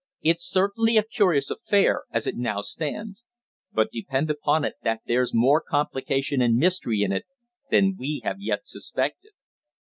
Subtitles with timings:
[0.23, 3.23] It's certainly a curious affair, as it now stands;
[3.71, 7.25] but depend upon it that there's more complication and mystery in it
[7.69, 9.33] than we have yet suspected."